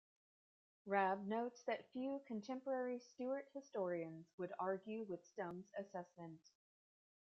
Rabb 0.87 1.27
notes 1.27 1.61
that 1.67 1.91
few 1.93 2.23
contemporary 2.25 2.97
Stuart 2.99 3.47
historians 3.53 4.33
would 4.39 4.51
argue 4.57 5.03
with 5.07 5.23
Stone's 5.23 5.69
assessment. 5.77 6.41